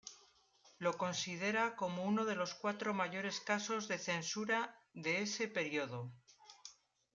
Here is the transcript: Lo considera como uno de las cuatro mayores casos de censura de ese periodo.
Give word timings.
Lo 0.79 0.97
considera 0.97 1.75
como 1.75 2.01
uno 2.05 2.25
de 2.25 2.35
las 2.35 2.55
cuatro 2.55 2.91
mayores 2.95 3.39
casos 3.39 3.87
de 3.87 3.99
censura 3.99 4.75
de 4.95 5.21
ese 5.21 5.47
periodo. 5.47 6.11